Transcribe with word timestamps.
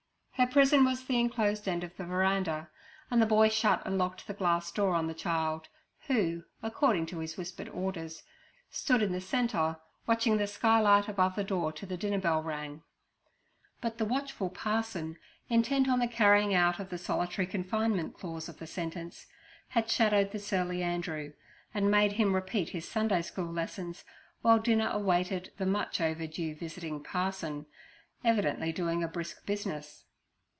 Her 0.35 0.47
prison 0.47 0.83
was 0.83 1.03
the 1.05 1.19
enclosed 1.19 1.67
end 1.67 1.83
of 1.83 1.95
the 1.95 2.03
veranda, 2.03 2.71
and 3.11 3.21
the 3.21 3.27
boy 3.27 3.47
shut 3.47 3.85
and 3.85 3.99
locked 3.99 4.25
the 4.25 4.33
glass 4.33 4.71
door 4.71 4.95
on 4.95 5.05
the 5.05 5.13
child, 5.13 5.67
who, 6.07 6.45
according 6.63 7.05
to 7.07 7.19
his 7.19 7.37
whispered 7.37 7.69
orders, 7.69 8.23
stood 8.71 9.03
in 9.03 9.11
the 9.11 9.21
centre, 9.21 9.77
watching 10.07 10.37
the 10.37 10.47
skylight 10.47 11.07
above 11.07 11.35
the 11.35 11.43
door 11.43 11.71
till 11.71 11.87
the 11.89 11.95
dinnerbell 11.97 12.41
rang. 12.43 12.81
But 13.81 13.99
the 13.99 14.05
watchful 14.05 14.49
parson, 14.49 15.19
intent 15.47 15.87
on 15.87 15.99
the 15.99 16.07
carrying 16.07 16.55
out 16.55 16.79
of 16.79 16.89
the 16.89 16.97
solitary 16.97 17.45
confinement 17.45 18.15
clause 18.15 18.49
of 18.49 18.57
the 18.57 18.65
sentence, 18.65 19.27
had 19.69 19.91
shadowed 19.91 20.31
the 20.31 20.39
surly 20.39 20.81
Andrew, 20.81 21.33
and 21.71 21.91
made 21.91 22.13
him 22.13 22.33
repeat 22.33 22.69
his 22.69 22.89
Sunday 22.89 23.21
school 23.21 23.53
lessons 23.53 24.03
while 24.41 24.57
dinner 24.57 24.89
awaited 24.91 25.51
the 25.59 25.67
muchoverdue 25.67 26.55
visiting 26.57 27.03
parson, 27.03 27.67
evidently 28.25 28.71
doing 28.71 29.03
a 29.03 29.07
brisk 29.07 29.45
business. 29.45 30.05